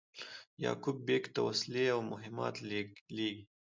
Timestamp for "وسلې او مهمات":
1.47-2.55